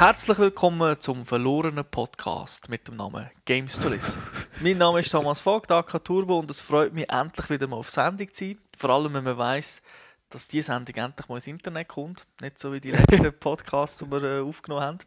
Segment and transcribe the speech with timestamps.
[0.00, 4.22] Herzlich willkommen zum verlorenen Podcast mit dem Namen Games to Listen.
[4.62, 7.90] mein Name ist Thomas Vogt, AK Turbo, und es freut mich, endlich wieder mal auf
[7.90, 8.58] Sendung zu sein.
[8.78, 9.82] Vor allem, wenn man weiss,
[10.30, 12.24] dass diese Sendung endlich mal ins Internet kommt.
[12.40, 14.98] Nicht so wie die letzten Podcasts, die wir äh, aufgenommen haben.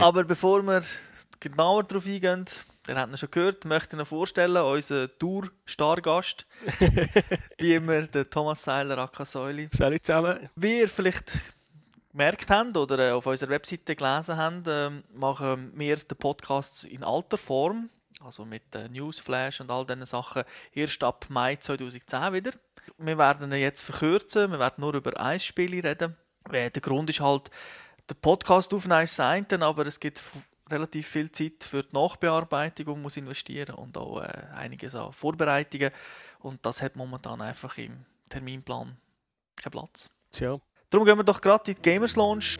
[0.00, 0.82] Aber bevor wir
[1.38, 2.46] genauer darauf eingehen,
[2.88, 6.46] ihr habt ihn schon gehört, möchte ich Ihnen vorstellen, unseren Tour-Stargast.
[7.58, 9.68] wie immer, der Thomas Seiler, AK Säuli.
[9.74, 10.48] Salut zusammen.
[10.56, 11.42] Wie ihr vielleicht
[12.18, 17.04] gemerkt habt oder äh, auf unserer Webseite gelesen habt, äh, machen wir den Podcast in
[17.04, 17.90] alter Form,
[18.20, 20.42] also mit äh, Newsflash und all diesen Sachen,
[20.72, 22.50] erst ab Mai 2010 wieder.
[22.98, 26.16] Wir werden ihn jetzt verkürzen, wir werden nur über Eisspiele reden.
[26.50, 27.50] Der Grund ist halt,
[28.10, 30.20] der Podcast aufnehmen ist das aber es gibt
[30.70, 35.92] relativ viel Zeit für die Nachbearbeitung und muss investieren und auch äh, einiges an Vorbereitungen
[36.40, 38.96] und das hat momentan einfach im Terminplan
[39.56, 40.10] keinen Platz.
[40.32, 40.58] Tja.
[40.90, 42.56] Darum gehen wir doch gerade in die Gamers Launch.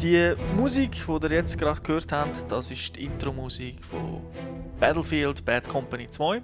[0.00, 4.22] Die Musik, die ihr jetzt gerade gehört habt, das ist die Intro-Musik von
[4.78, 6.40] Battlefield Bad Company 2.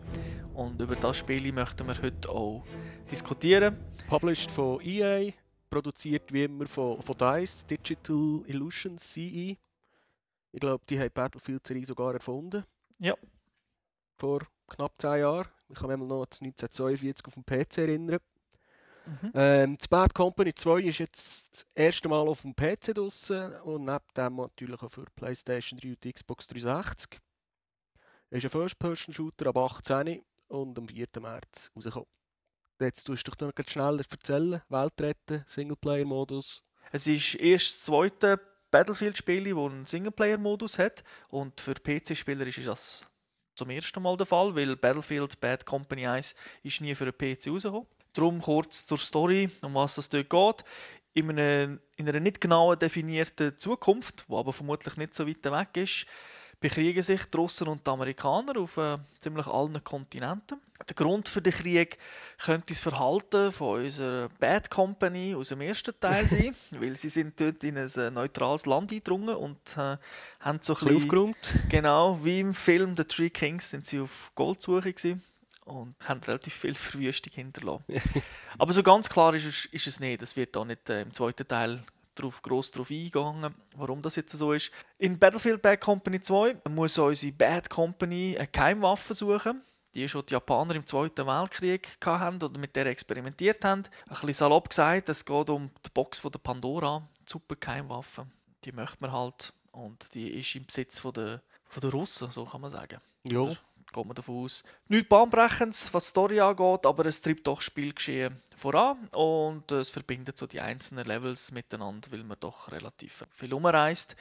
[0.55, 2.65] Und über das Spiel möchten wir heute auch
[3.13, 3.77] diskutieren.
[4.09, 5.31] Published von EA,
[5.71, 9.57] produziert wie immer von, von DICE, Digital Illusions CE.
[10.53, 12.65] Ich glaube, die haben Battlefield-Serie sogar erfunden.
[12.99, 13.15] Ja.
[14.19, 15.49] Vor knapp 10 Jahren.
[15.69, 18.21] Ich kann mich noch an 1942 auf dem PC erinnern.
[19.07, 19.33] Mhm.
[19.35, 23.85] Ähm, das Bad Company 2 ist jetzt das erste Mal auf dem PC draussen und
[23.85, 27.21] neben dem natürlich auch für PlayStation 3 und Xbox 360.
[28.31, 31.07] Es ist ein First-Person-Shooter ab 18 und am 4.
[31.21, 32.09] März rausgekommen.
[32.79, 34.61] Jetzt tust du dich noch schneller erzählen.
[34.69, 36.63] Welt retten, Singleplayer-Modus.
[36.93, 41.03] Es ist erst das zweite Battlefield-Spiel, das einen Singleplayer-Modus hat.
[41.29, 43.07] Und für PC-Spieler ist das
[43.55, 47.49] zum ersten Mal der Fall, weil Battlefield Bad Company 1 ist nie für einen PC
[47.49, 47.87] rausgekommen.
[48.13, 50.65] Darum kurz zur Story, um was es dort geht.
[51.15, 55.83] In einer, in einer nicht genau definierten Zukunft, die aber vermutlich nicht so weit weg
[55.83, 56.07] ist,
[56.61, 60.59] bekriegen sich die Russen und die Amerikaner auf äh, ziemlich allen Kontinenten.
[60.89, 61.99] Der Grund für den Krieg
[62.39, 67.41] könnte das Verhalten von unserer Bad Company aus dem ersten Teil sein, weil sie sind
[67.41, 69.97] dort in ein äh, neutrales Land eingedrungen und äh,
[70.41, 71.55] haben so ein bisschen, aufgeräumt.
[71.69, 75.23] Genau, wie im Film The Three Kings sind sie auf Goldsuche gewesen
[75.67, 77.85] und haben relativ viel Verwüstung hinterlassen.
[78.59, 80.23] Aber so ganz klar ist es, ist es nicht.
[80.23, 81.83] Das wird auch nicht äh, im zweiten Teil
[82.17, 84.71] drauf, gross darauf eingegangen, warum das jetzt so ist.
[84.99, 89.63] In Battlefield Bad Company 2 muss unsere Bad Company eine Keimwaffe suchen,
[89.95, 93.83] die schon die Japaner im Zweiten Weltkrieg hatten oder mit der experimentiert haben.
[94.09, 98.27] Ein bisschen salopp gesagt, es geht um die Box von der Pandora, die super Keimwaffe.
[98.65, 102.45] Die möchte man halt und die ist im Besitz von der, von der Russen, so
[102.45, 103.01] kann man sagen.
[103.25, 103.57] Ja
[103.93, 104.63] geht man davon aus.
[104.89, 110.37] Nichts Bahnbrechendes, was die Story angeht, aber es treibt doch Spielgeschehen voran und es verbindet
[110.39, 114.17] so die einzelnen Levels miteinander, weil man doch relativ viel umreist.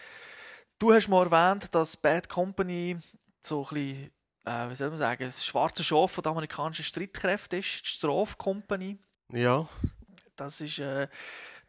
[0.80, 2.98] Du hast mal erwähnt, dass Bad Company
[3.42, 4.12] so ein bisschen,
[4.46, 8.98] äh, wie soll man sagen, das schwarze Schaf der amerikanischen Streitkräfte ist, die Strafe Company.
[9.32, 9.68] Ja.
[10.36, 10.80] Das ist...
[10.80, 11.08] Äh,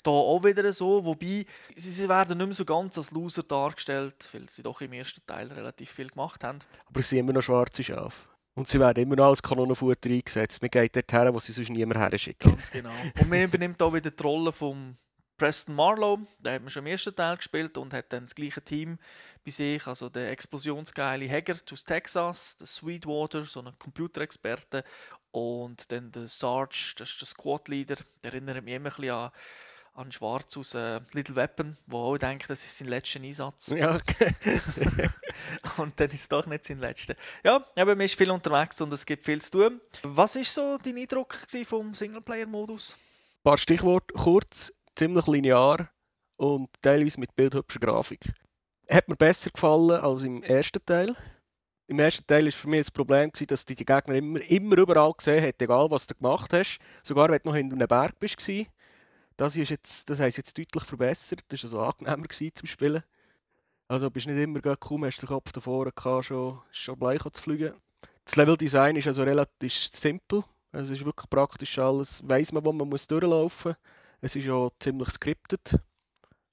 [0.07, 1.45] da auch wieder so, wobei
[1.75, 5.49] sie werden nicht mehr so ganz als Loser dargestellt, weil sie doch im ersten Teil
[5.53, 6.59] relativ viel gemacht haben.
[6.87, 8.29] Aber sie sind immer noch schwarze Schafe.
[8.55, 10.63] Und sie werden immer noch als Kanonenfutter eingesetzt.
[10.63, 12.51] Man geht dort her, wo sie sonst niemand her schicken.
[12.53, 12.93] Ganz genau.
[13.21, 14.97] Und man übernimmt auch wieder die Rolle von
[15.37, 16.27] Preston Marlowe.
[16.39, 18.99] Der hat man schon im ersten Teil gespielt und hat dann das gleiche Team
[19.45, 19.87] bei sich.
[19.87, 24.85] Also der explosionsgeile Haggard aus Texas, der Sweetwater, so ein Computerexperte.
[25.33, 27.97] Und dann der Sarge, das ist der Squad-Leader.
[28.25, 29.31] Der erinnert mich immer ein bisschen an
[29.97, 33.69] an Schwarz aus äh, Little Weapon, wo auch denkt, das ist sein letzter Einsatz.
[33.77, 34.35] Ja, okay.
[35.79, 37.15] und dann ist es doch nicht sein letzter.
[37.45, 39.81] Ja, aber man ist viel unterwegs und es gibt viel zu tun.
[40.03, 42.93] Was war so dein Eindruck vom Singleplayer-Modus?
[42.93, 45.91] Ein paar Stichworte, kurz, ziemlich linear
[46.37, 48.33] und teilweise mit bildhübscher Grafik.
[48.89, 51.17] Hat mir besser gefallen als im ersten Teil.
[51.89, 55.45] Im ersten Teil war für mich das Problem, dass die Gegner immer, immer überall gesehen
[55.45, 56.79] hast, egal was du gemacht hast.
[57.03, 58.37] Sogar wenn du noch hinter einem Berg bist
[59.37, 61.45] das, ist jetzt, das sie jetzt deutlich verbessert.
[61.49, 63.03] Das war also angenehmer zum Spielen.
[63.89, 67.75] Also bist nicht immer kaum hast den Kopf davor gehabt, schon, schon bleich zu fliegen.
[68.25, 70.43] Das Leveldesign ist also relativ simpel.
[70.73, 72.27] Es ist wirklich praktisch alles.
[72.27, 73.77] Weiß man, wo man muss durchlaufen muss.
[74.21, 75.79] Es ist auch ziemlich scripted.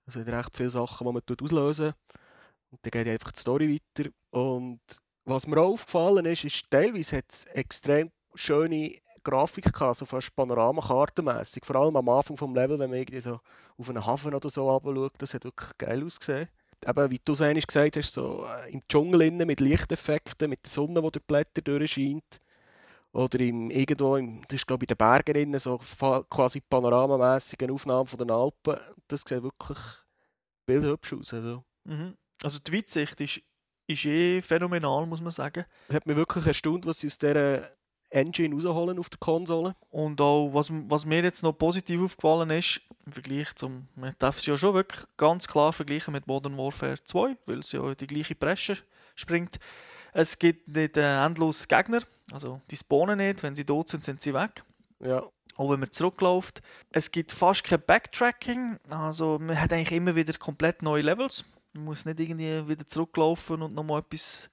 [0.06, 1.94] Es hat recht viele Sachen, die man auslösen.
[2.70, 4.10] Und dann geht einfach die Story weiter.
[4.30, 4.82] Und
[5.26, 10.36] was mir auch aufgefallen ist, ist, teilweise hat es extrem schöne Grafik gehabt, so fast
[10.36, 11.66] Panoramakartenmässig.
[11.66, 13.40] Vor allem am Anfang des Levels, wenn man irgendwie so
[13.78, 16.50] auf einen Hafen oder so runterschaut, das hat wirklich geil ausgesehen.
[16.86, 20.66] eben, wie du es eigentlich gesagt hast, so äh, im Dschungel innen mit Lichteffekten, mit
[20.66, 22.40] der Sonne, die durch die Blätter durchscheint.
[23.14, 27.70] Oder im, irgendwo, im, das ist glaube ich in den Bergen innen, so quasi panoramamäßige
[27.70, 28.78] Aufnahmen von den Alpen.
[29.08, 29.78] Das sieht wirklich
[30.66, 31.34] bildhübsch aus.
[31.34, 31.64] Also.
[31.84, 32.16] Mhm.
[32.44, 33.42] also die Weitsicht ist,
[33.88, 35.66] ist eh phänomenal, muss man sagen.
[35.90, 37.70] Es hat mich wirklich erstaunt, was sie aus dieser
[38.14, 39.76] Engine rausholen auf der Konsole.
[39.90, 44.38] Und auch, was, was mir jetzt noch positiv aufgefallen ist, im Vergleich zum, man darf
[44.38, 48.08] es ja schon wirklich ganz klar vergleichen mit Modern Warfare 2, weil es ja die
[48.08, 48.78] gleiche Presse
[49.16, 49.60] springt.
[50.14, 52.02] Es gibt nicht äh, endlos Gegner,
[52.32, 54.64] also die spawnen nicht, wenn sie tot sind, sind sie weg.
[55.00, 55.24] Ja.
[55.56, 56.62] Auch wenn man zurückläuft.
[56.92, 61.46] Es gibt fast kein Backtracking, also man hat eigentlich immer wieder komplett neue Levels.
[61.74, 64.50] Man muss nicht irgendwie wieder zurücklaufen und nochmal etwas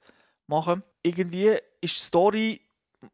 [0.46, 0.82] machen.
[1.02, 2.60] Irgendwie ist die Story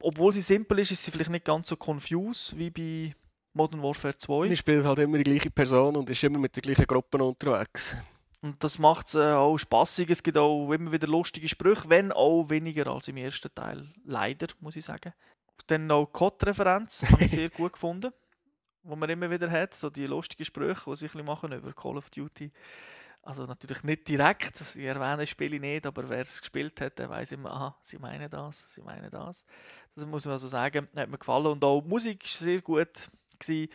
[0.01, 3.15] obwohl sie simpel ist, ist sie vielleicht nicht ganz so confused wie bei
[3.53, 4.47] Modern Warfare 2.
[4.47, 7.97] Man spielt halt immer die gleiche Person und ist immer mit den gleichen Gruppen unterwegs.
[8.43, 10.11] Und das macht es äh, auch spaßig.
[10.11, 13.87] Es gibt auch immer wieder lustige Sprüche, wenn auch weniger als im ersten Teil.
[14.05, 15.13] Leider, muss ich sagen.
[15.69, 18.13] Dann noch COD-Referenz, habe ich sehr gut gefunden.
[18.83, 21.73] Wo man immer wieder hat, so die lustigen Sprüche, die sich ein bisschen machen über
[21.73, 22.53] Call of Duty.
[23.27, 27.11] Also natürlich nicht direkt, ich erwähne das Spiel nicht, aber wer es gespielt hat, der
[27.11, 29.45] weiß immer, aha, sie meinen das, sie meinen das.
[29.97, 31.47] Das muss man also sagen, hat mir gefallen.
[31.47, 33.09] Und auch die Musik war sehr gut.
[33.41, 33.69] Gewesen.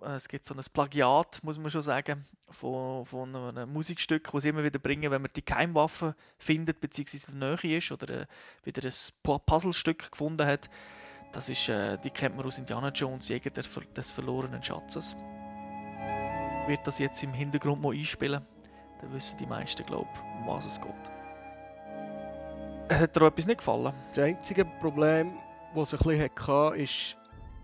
[0.00, 4.48] Es gibt so ein Plagiat, muss man schon sagen, von, von einem Musikstück, das sie
[4.48, 8.26] immer wieder bringen, wenn man die Keimwaffe findet, beziehungsweise in der Nähe ist oder äh,
[8.64, 10.70] wieder ein Puzzlestück gefunden hat.
[11.32, 15.14] Das ist, äh, die kennt man aus Indiana Jones, Jäger des verlorenen Schatzes.
[16.66, 18.46] Werde das jetzt im Hintergrund mal einspielen
[19.04, 20.90] dann wissen die meisten, glaube ich, um was es geht.
[22.88, 23.92] Es hat dir etwas nicht gefallen?
[24.08, 25.32] Das einzige Problem,
[25.74, 27.16] das es ein bisschen hatte, ist,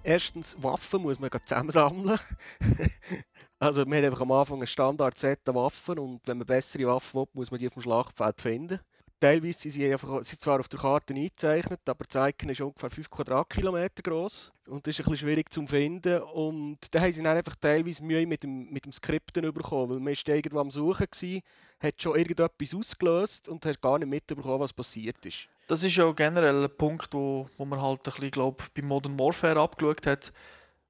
[0.02, 2.18] erstens, Waffen muss man zusammensammeln.
[3.58, 7.20] also man hat einfach am Anfang ein Standard-Set an Waffen und wenn man bessere Waffen
[7.20, 8.80] will, muss man die auf dem Schlachtfeld finden
[9.20, 12.90] teilweise sind sie, einfach, sind zwar auf der Karte eingezeichnet, aber das Icon ist ungefähr
[12.90, 16.22] 5 Quadratkilometer groß und ist ein bisschen schwierig zu finden.
[16.22, 20.00] Und da haben sie dann einfach teilweise Mühe mit dem, mit dem Skripten bekommen, weil
[20.00, 21.40] man ist irgendwo am Suchen war,
[21.80, 25.48] hat schon irgendetwas ausgelöst und hat gar nicht mitbekommen, was passiert ist.
[25.68, 29.18] Das ist ja generell ein Punkt, wo, wo man halt ein bisschen, glaub, bei Modern
[29.18, 30.32] Warfare abgeschaut hat.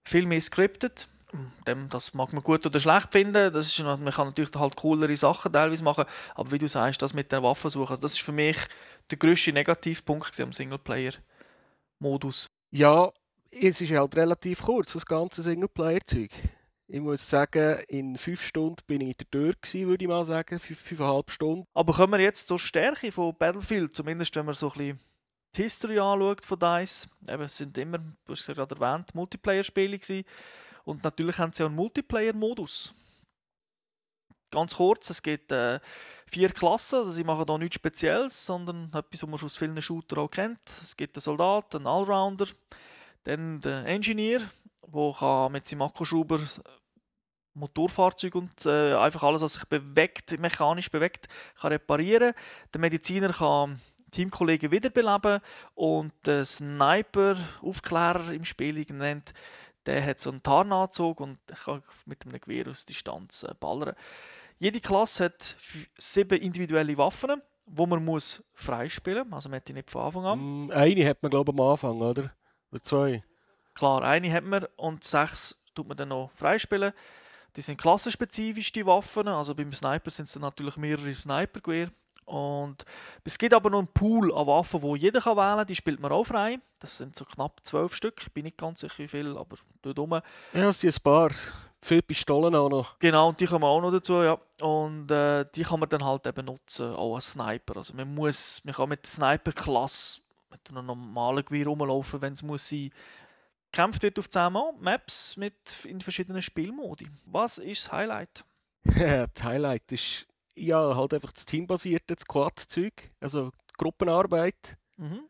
[0.05, 1.09] Viel mehr scripted
[1.67, 3.53] dem, das mag man gut oder schlecht finden.
[3.53, 6.05] Das ist, man kann natürlich halt coolere Sachen teilweise machen,
[6.35, 8.57] aber wie du sagst, das mit der Waffensuche, also das ist für mich
[9.11, 12.47] der grösste Negativpunkt am Singleplayer-Modus.
[12.71, 13.13] Ja,
[13.51, 16.31] es ist halt relativ kurz, das ganze Singleplayer-Zeug.
[16.93, 20.25] Ich muss sagen, in fünf Stunden bin ich in der Tür gewesen, würde ich mal
[20.25, 21.65] sagen, fünf, fünfeinhalb Stunden.
[21.73, 25.01] Aber kommen wir jetzt zur Stärke von Battlefield, zumindest wenn man so ein bisschen
[25.57, 27.09] die History anschaut von DICE.
[27.29, 30.25] Eben, es sind immer, du hast es gerade erwähnt, Multiplayer-Spiele gewesen.
[30.85, 32.95] Und natürlich haben sie auch einen Multiplayer-Modus.
[34.51, 35.79] Ganz kurz, es gibt äh,
[36.27, 40.19] vier Klassen, also sie machen da nichts Spezielles, sondern etwas, was man aus vielen Shootern
[40.19, 40.61] auch kennt.
[40.67, 42.47] Es gibt einen Soldat, einen Allrounder,
[43.25, 44.41] dann den Engineer,
[44.93, 46.41] der mit seinem Akkuschrauber
[47.55, 51.29] Motorfahrzeug und äh, einfach alles, was sich bewegt, mechanisch bewegt,
[51.61, 52.33] kann reparieren.
[52.73, 53.81] Der Mediziner kann
[54.11, 55.41] Teamkollegen wiederbeleben
[55.75, 59.33] und der Sniper, Aufklärer im Spiel genannt,
[59.87, 63.95] der hat so einen Tarnanzug und kann mit einem Gewehr aus Distanz äh, ballern.
[64.59, 65.57] Jede Klasse hat
[65.99, 69.37] sieben individuelle Waffen, die man muss freispielen muss.
[69.37, 70.67] Also man hat die nicht von Anfang an.
[70.67, 72.31] Mm, eine hat man glaube ich am Anfang, oder?
[72.71, 73.25] Oder zwei?
[73.75, 76.93] Klar, eine hat man und sechs tut man dann noch freispielen.
[77.57, 79.29] Die sind klassenspezifisch, die Waffen.
[79.29, 81.91] Also beim Sniper sind es natürlich mehrere Sniper-Gewehr.
[82.31, 82.85] Und
[83.25, 85.67] es gibt aber noch einen Pool an Waffen, wo jeder kann wählen kann.
[85.67, 86.61] Die spielt man auch frei.
[86.79, 88.23] Das sind so knapp zwölf Stück.
[88.23, 90.21] Ich bin nicht ganz sicher, wie viel, aber dort rum.
[90.53, 91.31] Ja, es sind ein paar.
[91.83, 92.99] Viele Pistolen auch noch.
[93.01, 94.39] Genau, und die kommen auch noch dazu, ja.
[94.61, 97.79] Und äh, die kann man dann halt eben nutzen, auch als Sniper.
[97.79, 100.21] Also man muss, man kann mit der Sniper-Klasse
[100.51, 102.91] mit einem normalen Gewehr rumlaufen, wenn es muss sein.
[103.73, 107.09] Kämpft wird auf 10 Maps mit in verschiedenen Spielmodi.
[107.25, 108.45] Was ist das Highlight?
[108.85, 114.77] das Highlight ist ja, halt einfach das teambasierte Squad-Zeug, also Gruppenarbeit.
[114.97, 115.21] Mhm.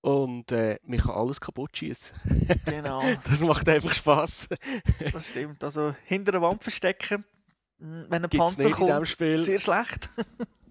[0.00, 2.16] Und äh, man kann alles kaputt schießen.
[2.64, 3.02] Genau.
[3.28, 4.48] das macht einfach Spaß.
[5.12, 5.62] das stimmt.
[5.62, 7.24] Also hinter der Wand verstecken,
[7.78, 10.10] wenn ein Gibt's Panzer kommt, sehr schlecht.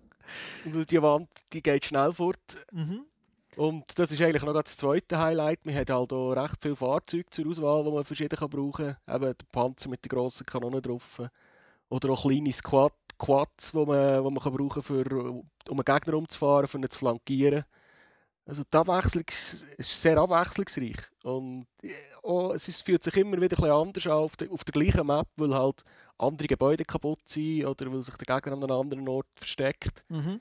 [0.65, 2.65] Weil die Wand, die geht schnell fort.
[2.71, 3.05] Mhm.
[3.55, 5.65] Und das ist eigentlich noch das zweite Highlight.
[5.65, 9.15] Man hat halt auch recht viele Fahrzeuge zur Auswahl, die man verschieden brauchen kann.
[9.15, 11.21] Eben der Panzer mit den grossen Kanonen drauf.
[11.89, 15.25] Oder auch kleine Squad Quads, die man, wo man kann brauchen kann,
[15.69, 17.65] um einen Gegner umzufahren, um ihn zu flankieren.
[18.45, 20.97] Also die Abwechslung ist sehr abwechslungsreich.
[21.23, 21.67] Und
[22.23, 25.05] auch, es ist, fühlt sich immer wieder ein anders an auf der, auf der gleichen
[25.05, 25.83] Map, weil halt
[26.17, 30.03] andere Gebäude kaputt sind oder weil sich der Gegner an einem anderen Ort versteckt.
[30.07, 30.39] Mhm.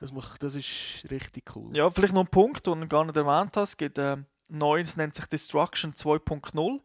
[0.00, 1.74] Das, macht, das ist richtig cool.
[1.74, 3.70] Ja, vielleicht noch ein Punkt, den du gar nicht erwähnt hast.
[3.70, 4.18] Es gibt äh,
[4.48, 6.80] Neues, nennt sich Destruction 2.0.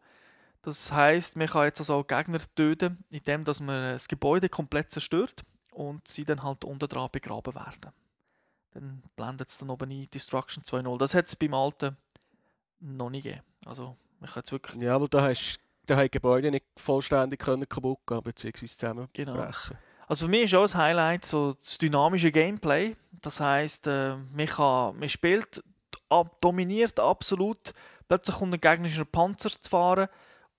[0.62, 4.92] Das heißt, man kann jetzt also auch Gegner töten, indem dass man das Gebäude komplett
[4.92, 5.42] zerstört
[5.72, 7.92] und sie dann halt unten dran begraben werden.
[8.72, 10.98] Dann blendet es dann oben ein Destruction 2.0.
[10.98, 11.96] Das hat es beim alten
[12.80, 13.42] noch nicht gegeben.
[13.66, 14.80] Also, man kann jetzt wirklich...
[14.80, 18.66] Ja, aber da hast da haben die Gebäude nicht vollständig können kaputt gehen bzw.
[18.66, 19.10] zusammenbrechen.
[19.12, 19.48] Genau.
[20.06, 22.96] Also für mich ist auch das Highlight so das dynamische Gameplay.
[23.10, 25.62] Das heißt, äh, man, kann, man spielt,
[26.08, 27.72] ab, dominiert absolut.
[28.08, 30.08] Plötzlich kommt ein gegnerischer Panzer zu fahren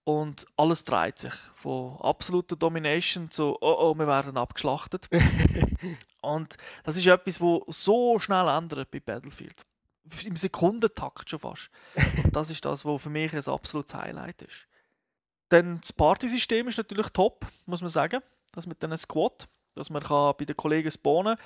[0.03, 1.33] und alles dreht sich.
[1.53, 5.10] Von absoluter Domination zu oh oh, wir werden abgeschlachtet.
[6.22, 9.65] und das ist etwas, was so schnell ändert bei Battlefield.
[10.25, 11.72] Im Sekundentakt schon fast.
[12.24, 14.67] Und das ist das, was für mich ein absolutes Highlight ist.
[15.50, 18.22] Dann das Partysystem ist natürlich top, muss man sagen.
[18.51, 21.37] Das mit einem Squad, dass man kann bei den Kollegen spawnen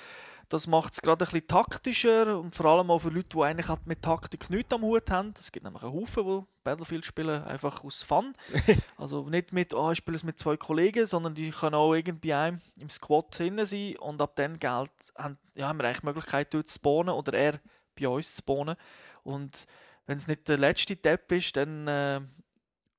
[0.48, 3.68] Das macht es gerade ein bisschen taktischer und vor allem auch für Leute, die eigentlich
[3.68, 5.34] halt mit Taktik nichts am Hut haben.
[5.38, 8.32] Es gibt nämlich einen Haufen, die Battlefield spielen, einfach aus Fun.
[8.96, 12.34] also nicht mit, oh, ich spiele es mit zwei Kollegen, sondern die können auch irgendwie
[12.34, 16.06] einem im Squad drin sein und ab dann Geld haben, ja, haben wir eigentlich die
[16.06, 17.60] Möglichkeit, dort zu spawnen oder er
[17.98, 18.76] bei uns zu spawnen.
[19.24, 19.66] Und
[20.06, 22.20] wenn es nicht der letzte Tab ist, dann äh,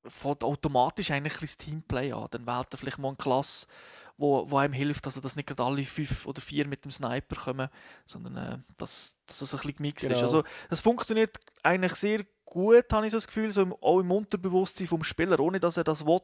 [0.06, 2.28] fängt automatisch eigentlich ein das Teamplay an.
[2.32, 3.68] Dann wählt er vielleicht mal eine Klasse,
[4.20, 7.36] wo, wo einem hilft, also dass nicht gerade alle fünf oder vier mit dem Sniper
[7.36, 7.70] kommen,
[8.06, 10.18] sondern äh, dass, dass das ein bisschen gemixt genau.
[10.18, 10.24] ist.
[10.24, 14.12] Also das funktioniert eigentlich sehr gut, habe ich so das Gefühl, so im, auch im
[14.12, 16.20] Unterbewusstsein vom Spieler, ohne dass er das will,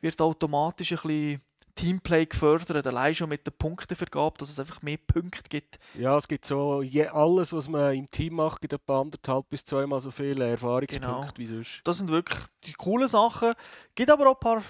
[0.00, 1.42] wird automatisch ein bisschen
[1.74, 5.78] Teamplay gefördert, allein schon mit der Punktevergabe, dass es einfach mehr Punkte gibt.
[5.94, 9.64] Ja, es gibt so je, alles, was man im Team macht, gibt etwa anderthalb bis
[9.64, 11.28] zweimal so viele Erfahrungspunkte genau.
[11.36, 11.80] wie sonst.
[11.84, 13.50] Das sind wirklich die coolen Sachen.
[13.50, 14.62] Es gibt aber auch ein paar,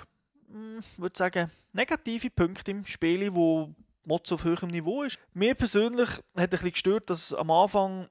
[0.50, 5.18] hm, würde sagen, negative Punkte im Spiel, wo Mods auf höherem Niveau ist.
[5.34, 8.08] Mir persönlich hat ein bisschen gestört, dass am Anfang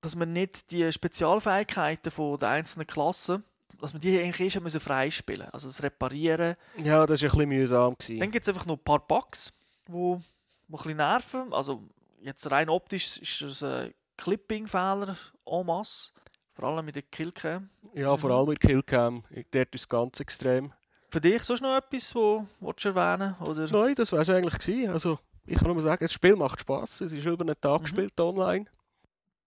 [0.00, 3.42] dass man nicht die Spezialfähigkeiten von der einzelnen Klassen
[3.80, 6.56] dass man die eigentlich erst freispielen Also das Reparieren.
[6.76, 7.94] Ja, das war ein bisschen mühsam.
[7.98, 8.20] Gewesen.
[8.20, 9.52] Dann gibt es einfach noch ein paar Bugs,
[9.88, 10.22] die ein
[10.68, 11.52] bisschen nerven.
[11.52, 11.82] Also
[12.20, 15.16] jetzt rein optisch ist das ein Clipping-Fehler
[15.46, 16.12] en masse.
[16.54, 17.68] Vor allem mit der Killcam.
[17.94, 19.24] Ja, vor allem mit der Killcam.
[19.50, 20.72] Dort ist es ganz extrem.
[21.14, 23.70] Für dich sonst noch etwas, wo du erwähnen oder?
[23.70, 24.58] Nein, das war es eigentlich.
[24.58, 24.90] Gewesen.
[24.90, 27.02] Also, ich kann nur sagen, das Spiel macht Spaß.
[27.02, 27.84] Es ist über einen Tag mhm.
[27.84, 28.64] gespielt online.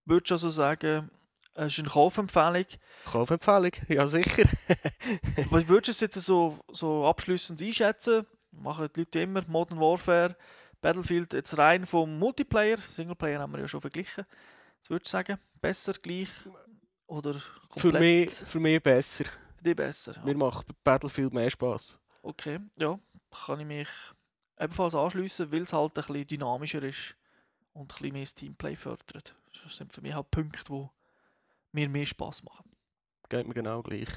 [0.05, 1.11] Würdest du also sagen,
[1.55, 2.63] es ist eine Kaufempfehlung.
[3.03, 4.45] Kaufempfehlung, ja sicher.
[5.49, 8.25] Was würdest du jetzt so, so abschließend einschätzen?
[8.51, 10.37] Machen die Leute immer Modern Warfare,
[10.79, 14.25] Battlefield jetzt rein vom Multiplayer, Singleplayer haben wir ja schon verglichen.
[14.83, 15.37] Was würdest du sagen?
[15.59, 16.29] Besser, gleich
[17.07, 17.35] oder
[17.67, 17.81] komplett?
[17.81, 19.25] Für mich, für mich besser.
[19.67, 20.13] Dich besser.
[20.15, 20.23] Ja.
[20.23, 21.99] Mir macht Battlefield mehr Spaß.
[22.23, 22.97] Okay, ja,
[23.45, 23.89] kann ich mich
[24.57, 27.17] ebenfalls anschließen, weil es halt ein bisschen dynamischer ist
[27.73, 29.35] und ein bisschen mehr das Teamplay fördert.
[29.63, 30.87] Das sind für mich halt Punkte, die
[31.73, 32.71] mir mehr Spaß machen.
[33.27, 34.07] Geht mir genau gleich.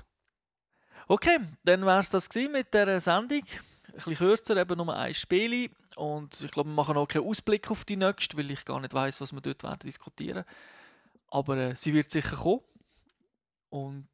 [1.09, 3.43] Okay, dann war es das mit der Sendung.
[3.89, 5.69] Ein bisschen kürzer, eben nur ein Spiel.
[5.97, 8.95] Und ich glaube, wir machen auch keinen Ausblick auf die nächste, weil ich gar nicht
[8.95, 10.45] weiß, was wir dort werden diskutieren.
[11.27, 12.61] Aber äh, sie wird sicher kommen.
[13.71, 14.09] Und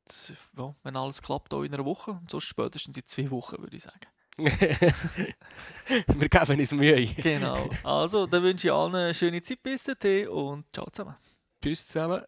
[0.57, 2.13] ja, wenn alles klappt, auch in einer Woche.
[2.13, 4.07] Und sonst spätestens in zwei Wochen, würde ich sagen.
[4.39, 7.07] wir geben uns Mühe.
[7.07, 7.71] genau.
[7.83, 11.17] Also, dann wünsche ich allen eine schöne Zeit bis dahin und ciao zusammen.
[11.63, 12.23] Tschüss zusammen.